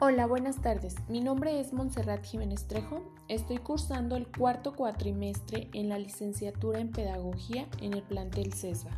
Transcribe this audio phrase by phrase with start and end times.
[0.00, 0.94] Hola, buenas tardes.
[1.08, 3.02] Mi nombre es Montserrat Jiménez Trejo.
[3.26, 8.90] Estoy cursando el cuarto cuatrimestre en la licenciatura en Pedagogía en el plantel CESA.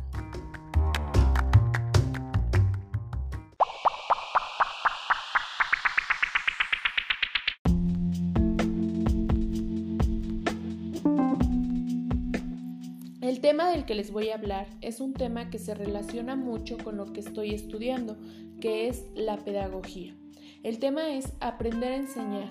[13.21, 16.77] El tema del que les voy a hablar es un tema que se relaciona mucho
[16.77, 18.17] con lo que estoy estudiando,
[18.59, 20.15] que es la pedagogía.
[20.63, 22.47] El tema es aprender a enseñar,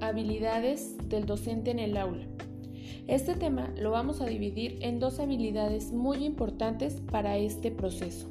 [0.00, 2.26] habilidades del docente en el aula.
[3.06, 8.28] Este tema lo vamos a dividir en dos habilidades muy importantes para este proceso.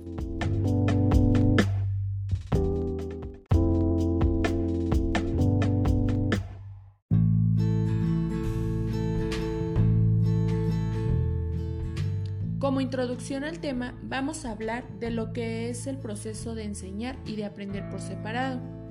[12.60, 17.18] Como introducción al tema, vamos a hablar de lo que es el proceso de enseñar
[17.26, 18.83] y de aprender por separado.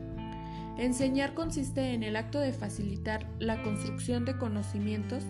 [0.79, 5.25] Enseñar consiste en el acto de facilitar la construcción de conocimientos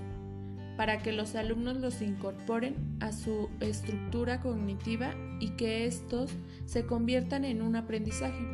[0.77, 6.31] para que los alumnos los incorporen a su estructura cognitiva y que estos
[6.65, 8.45] se conviertan en un aprendizaje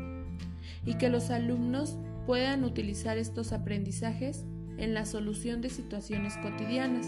[0.85, 4.45] y que los alumnos puedan utilizar estos aprendizajes
[4.79, 7.07] en la solución de situaciones cotidianas.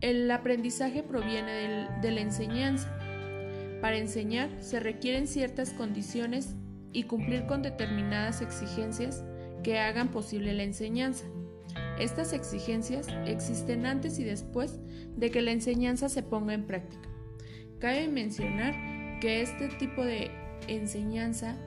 [0.00, 2.88] El aprendizaje proviene de la enseñanza.
[3.80, 6.54] Para enseñar se requieren ciertas condiciones
[6.96, 9.22] y cumplir con determinadas exigencias
[9.62, 11.26] que hagan posible la enseñanza.
[11.98, 14.80] Estas exigencias existen antes y después
[15.14, 17.06] de que la enseñanza se ponga en práctica.
[17.80, 20.30] Cabe mencionar que este tipo de
[20.68, 21.58] enseñanza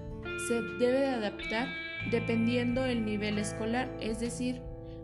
[0.47, 1.67] se debe de adaptar
[2.09, 4.63] dependiendo el nivel escolar, es decir,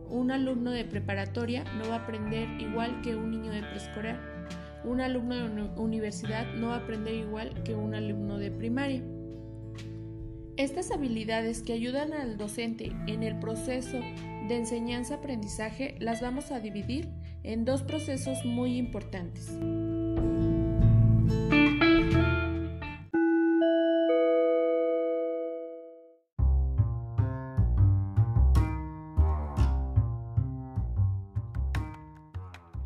[0.10, 4.20] un alumno de preparatoria no va a aprender igual que un niño de preescolar.
[4.86, 9.04] Un alumno de universidad no va a aprender igual que un alumno de primaria.
[10.58, 13.98] Estas habilidades que ayudan al docente en el proceso
[14.48, 17.10] de enseñanza-aprendizaje las vamos a dividir
[17.44, 19.52] en dos procesos muy importantes.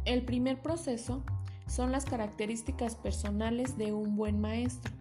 [0.06, 1.24] El primer proceso
[1.68, 4.92] son las características personales de un buen maestro.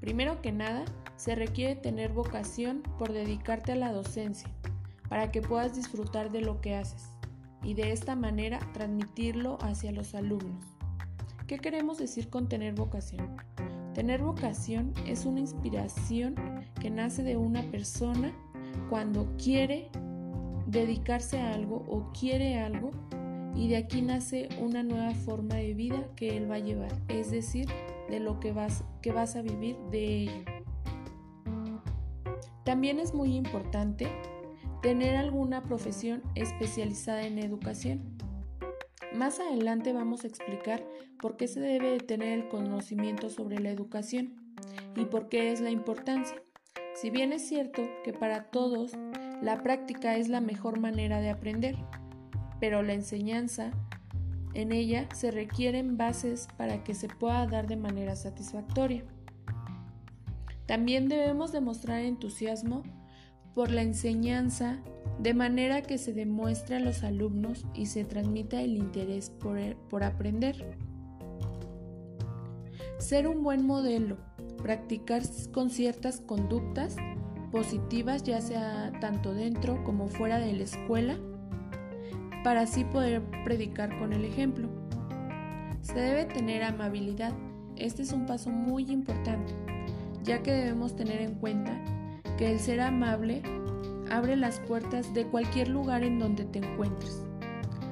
[0.00, 0.86] Primero que nada,
[1.22, 4.48] se requiere tener vocación por dedicarte a la docencia,
[5.08, 7.10] para que puedas disfrutar de lo que haces
[7.62, 10.64] y de esta manera transmitirlo hacia los alumnos.
[11.46, 13.36] ¿Qué queremos decir con tener vocación?
[13.94, 16.34] Tener vocación es una inspiración
[16.80, 18.32] que nace de una persona
[18.90, 19.90] cuando quiere
[20.66, 22.90] dedicarse a algo o quiere algo
[23.54, 27.30] y de aquí nace una nueva forma de vida que él va a llevar, es
[27.30, 27.68] decir,
[28.10, 30.51] de lo que vas, que vas a vivir de ello.
[32.64, 34.08] También es muy importante
[34.82, 38.18] tener alguna profesión especializada en educación.
[39.14, 40.84] Más adelante vamos a explicar
[41.20, 44.34] por qué se debe tener el conocimiento sobre la educación
[44.96, 46.36] y por qué es la importancia.
[46.94, 48.92] Si bien es cierto que para todos
[49.42, 51.76] la práctica es la mejor manera de aprender,
[52.60, 53.72] pero la enseñanza,
[54.54, 59.04] en ella se requieren bases para que se pueda dar de manera satisfactoria.
[60.66, 62.82] También debemos demostrar entusiasmo
[63.54, 64.78] por la enseñanza
[65.18, 69.58] de manera que se demuestre a los alumnos y se transmita el interés por,
[69.88, 70.78] por aprender.
[72.98, 74.16] Ser un buen modelo,
[74.62, 76.96] practicar con ciertas conductas
[77.50, 81.18] positivas ya sea tanto dentro como fuera de la escuela
[82.42, 84.68] para así poder predicar con el ejemplo.
[85.82, 87.32] Se debe tener amabilidad.
[87.76, 89.52] Este es un paso muy importante,
[90.24, 91.78] ya que debemos tener en cuenta
[92.36, 93.42] que el ser amable
[94.10, 97.24] abre las puertas de cualquier lugar en donde te encuentres.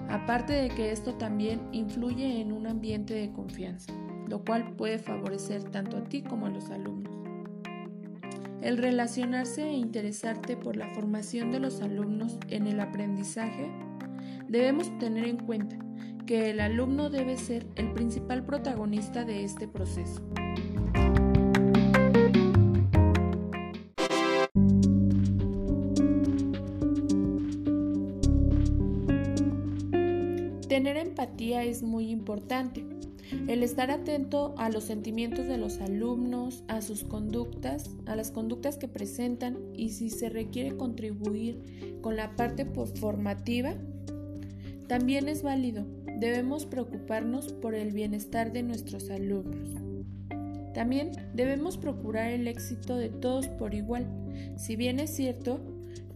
[0.08, 3.92] Aparte de que esto también influye en un ambiente de confianza,
[4.28, 7.16] lo cual puede favorecer tanto a ti como a los alumnos.
[8.60, 13.70] El relacionarse e interesarte por la formación de los alumnos en el aprendizaje
[14.48, 15.78] debemos tener en cuenta
[16.26, 20.22] que el alumno debe ser el principal protagonista de este proceso.
[30.70, 32.86] Tener empatía es muy importante.
[33.48, 38.78] El estar atento a los sentimientos de los alumnos, a sus conductas, a las conductas
[38.78, 43.74] que presentan y si se requiere contribuir con la parte formativa,
[44.86, 45.84] también es válido.
[46.20, 49.74] Debemos preocuparnos por el bienestar de nuestros alumnos.
[50.72, 54.06] También debemos procurar el éxito de todos por igual.
[54.56, 55.58] Si bien es cierto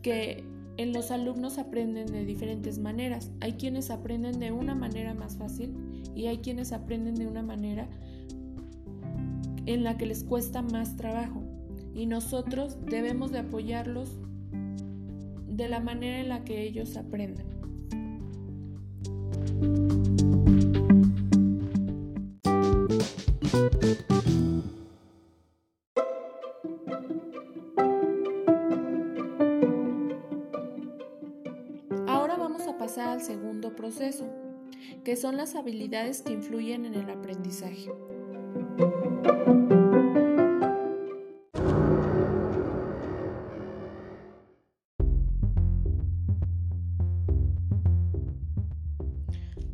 [0.01, 0.45] que
[0.77, 5.75] en los alumnos aprenden de diferentes maneras, hay quienes aprenden de una manera más fácil
[6.15, 7.89] y hay quienes aprenden de una manera
[9.67, 11.43] en la que les cuesta más trabajo
[11.95, 14.11] y nosotros debemos de apoyarlos
[15.49, 17.47] de la manera en la que ellos aprendan.
[35.05, 37.91] Que son las habilidades que influyen en el aprendizaje.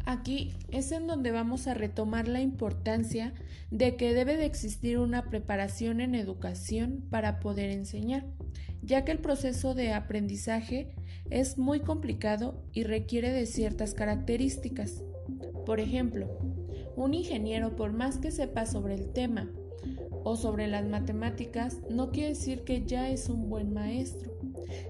[0.04, 3.32] Aquí es en donde vamos a retomar la importancia
[3.70, 8.26] de que debe de existir una preparación en educación para poder enseñar,
[8.82, 10.92] ya que el proceso de aprendizaje
[11.30, 15.02] es muy complicado y requiere de ciertas características.
[15.64, 16.28] Por ejemplo,
[16.96, 19.50] un ingeniero, por más que sepa sobre el tema
[20.24, 24.32] o sobre las matemáticas, no quiere decir que ya es un buen maestro.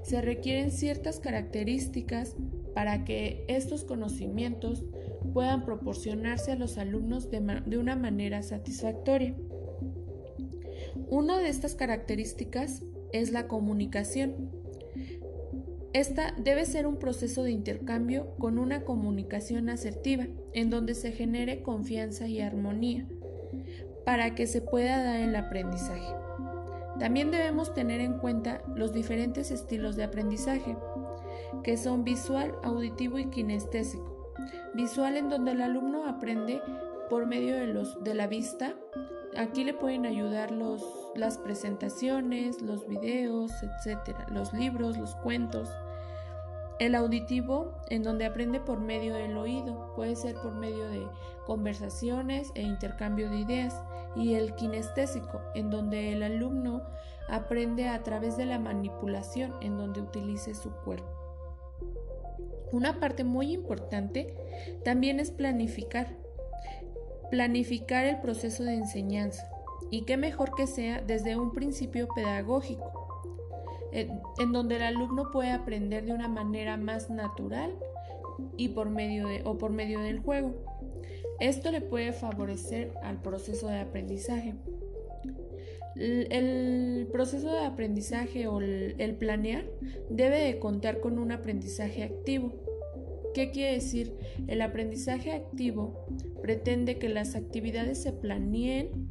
[0.03, 2.37] Se requieren ciertas características
[2.75, 4.85] para que estos conocimientos
[5.33, 7.39] puedan proporcionarse a los alumnos de,
[7.79, 9.35] una manera satisfactoria.
[11.09, 12.83] Una de estas características
[13.13, 14.51] es la comunicación.
[15.93, 21.63] Esta debe ser un proceso de intercambio con una comunicación asertiva, en donde se genere
[21.63, 23.09] confianza y armonía,
[24.05, 26.15] para que se pueda dar el aprendizaje.
[27.01, 30.77] También debemos tener en cuenta los diferentes estilos de aprendizaje,
[31.65, 34.35] que son visual, auditivo y kinestésico.
[34.75, 36.61] Visual en donde el alumno aprende
[37.09, 38.77] por medio de, de la vista.
[39.37, 40.83] Aquí le pueden ayudar los,
[41.15, 45.69] las presentaciones, los videos, etcétera, los libros, los cuentos.
[46.81, 51.07] El auditivo, en donde aprende por medio del oído, puede ser por medio de
[51.47, 53.81] conversaciones e intercambio de ideas.
[54.17, 56.83] Y el kinestésico, en donde el alumno
[57.29, 61.21] aprende a través de la manipulación, en donde utilice su cuerpo.
[62.73, 64.35] Una parte muy importante
[64.85, 66.20] también es planificar.
[67.31, 69.49] Planificar el proceso de enseñanza.
[69.91, 72.93] Y qué mejor que sea desde un principio pedagógico,
[73.93, 77.77] en, donde el alumno puede aprender de una manera más natural
[78.57, 80.55] y por medio de, o por medio del juego.
[81.41, 84.55] Esto le puede favorecer al proceso de aprendizaje.
[85.97, 89.65] El proceso de aprendizaje o el planear
[90.09, 92.53] debe de contar con un aprendizaje activo.
[93.35, 94.17] ¿Qué quiere decir?
[94.49, 96.07] El aprendizaje activo
[96.43, 99.09] pretende que las actividades se planeen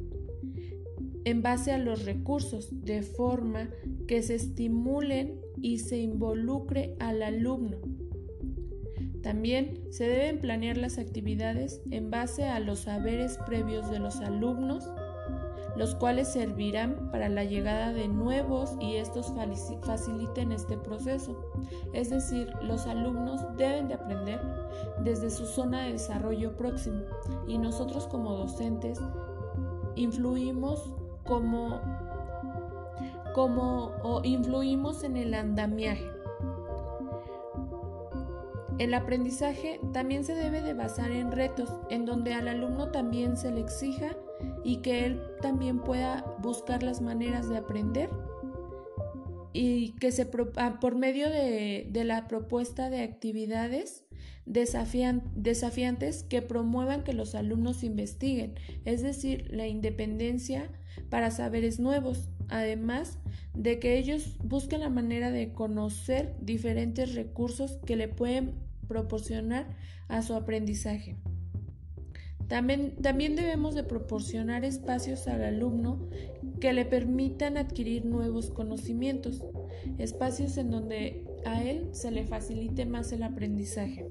[1.24, 3.70] en base a los recursos, de forma
[4.08, 7.78] que se estimulen y se involucre al alumno.
[9.22, 14.88] También se deben planear las actividades en base a los saberes previos de los alumnos
[15.80, 19.32] los cuales servirán para la llegada de nuevos y estos
[19.82, 21.34] faciliten este proceso.
[21.94, 24.42] Es decir, los alumnos deben de aprender
[25.02, 27.00] desde su zona de desarrollo próximo
[27.46, 29.00] y nosotros como docentes
[29.94, 30.92] influimos
[31.24, 31.80] como,
[33.34, 36.10] como o influimos en el andamiaje.
[38.76, 43.50] El aprendizaje también se debe de basar en retos, en donde al alumno también se
[43.50, 44.14] le exija
[44.64, 48.10] y que él también pueda buscar las maneras de aprender
[49.52, 54.04] y que se ah, por medio de, de, la propuesta de actividades
[54.46, 60.70] desafiantes que promuevan que los alumnos investiguen, es decir, la independencia
[61.08, 63.18] para saberes nuevos, además
[63.54, 68.54] de que ellos busquen la manera de conocer diferentes recursos que le pueden
[68.88, 69.66] proporcionar
[70.08, 71.16] a su aprendizaje.
[72.50, 72.96] También,
[73.36, 76.00] debemos de proporcionar espacios al alumno
[76.58, 79.44] que le permitan adquirir nuevos conocimientos,
[79.98, 84.08] espacios en donde a él se le facilite más el aprendizaje.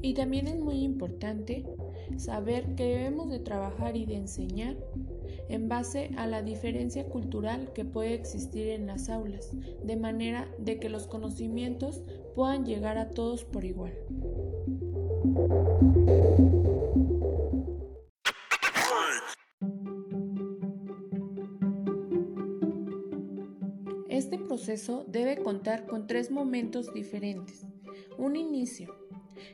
[0.00, 1.66] Y también es muy importante
[2.16, 4.78] saber que debemos de trabajar y de enseñar
[5.50, 9.50] en base a la diferencia cultural que puede existir en las aulas,
[9.84, 12.02] de manera de que los conocimientos
[12.34, 13.92] puedan llegar a todos por igual.
[24.08, 27.66] Este proceso debe contar con tres momentos diferentes.
[28.18, 28.94] Un inicio,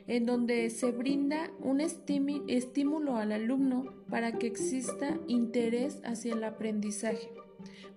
[0.07, 7.29] en donde se brinda un estímulo al alumno para que exista interés hacia el aprendizaje.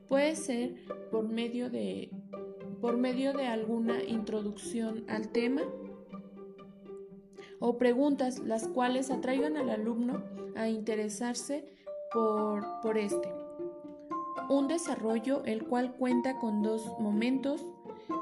[0.08, 0.74] Puede ser
[1.10, 2.10] por medio de,
[2.80, 5.62] por medio de alguna introducción al tema
[7.60, 10.24] o preguntas las cuales atraigan al alumno
[10.56, 11.64] a interesarse
[12.12, 13.32] por, por este.
[14.48, 17.64] Un desarrollo el cual cuenta con dos momentos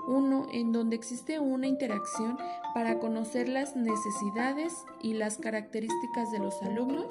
[0.09, 2.38] uno en donde existe una interacción
[2.75, 7.07] para conocer las necesidades y las características de los alumnos,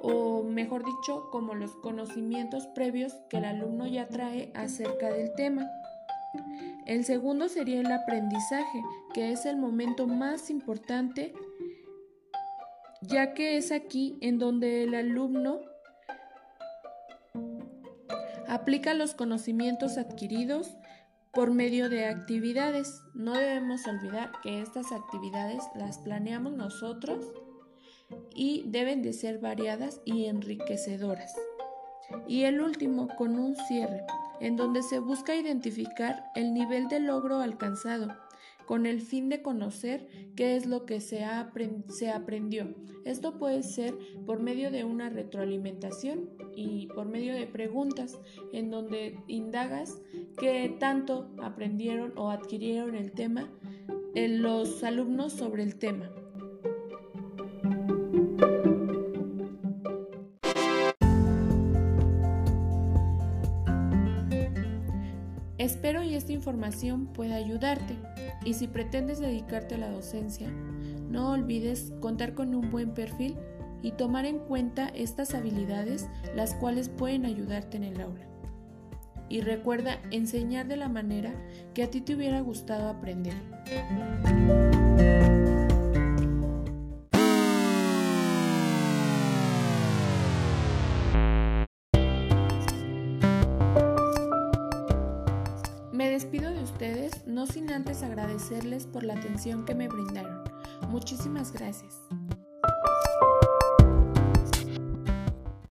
[0.00, 5.70] o mejor dicho, como los conocimientos previos que el alumno ya trae acerca del tema.
[6.88, 11.34] El segundo sería el aprendizaje, que es el momento más importante,
[13.02, 15.60] ya que es aquí en donde el alumno
[18.48, 20.78] aplica los conocimientos adquiridos
[21.34, 23.02] por medio de actividades.
[23.12, 27.22] No debemos olvidar que estas actividades las planeamos nosotros
[28.34, 31.34] y deben de ser variadas y enriquecedoras.
[32.26, 34.06] Y el último, con un cierre,
[34.40, 38.08] en donde se busca identificar el nivel de logro alcanzado
[38.68, 41.24] con el fin de conocer qué es lo que se,
[41.88, 42.74] se aprendió.
[43.06, 48.20] Esto puede ser por medio de una retroalimentación y por medio de preguntas
[48.52, 50.02] en donde indagas
[50.38, 53.48] qué tanto aprendieron o adquirieron el tema
[54.14, 56.10] en los alumnos sobre el tema.
[65.58, 67.96] Espero y esta información pueda ayudarte
[68.44, 70.48] y si pretendes dedicarte a la docencia,
[71.10, 73.36] no olvides contar con un buen perfil
[73.82, 78.26] y tomar en cuenta estas habilidades las cuales pueden ayudarte en el aula.
[79.28, 81.34] Y recuerda enseñar de la manera
[81.74, 83.34] que a ti te hubiera gustado aprender.
[97.38, 100.42] No sin antes agradecerles por la atención que me brindaron.
[100.88, 102.02] Muchísimas gracias.